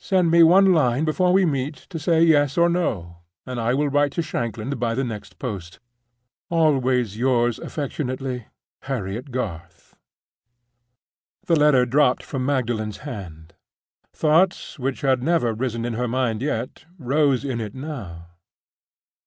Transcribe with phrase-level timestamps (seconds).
[0.00, 3.90] Send me one line before we meet to say Yes or No, and I will
[3.90, 5.78] write to Shanklin by the next post.
[6.48, 8.46] "Always yours affectionately,
[8.84, 9.94] "HARRIET GARTH"
[11.44, 13.52] The letter dropped from Magdalen's hand.
[14.14, 18.28] Thoughts which had never risen in her mind yet rose in it now.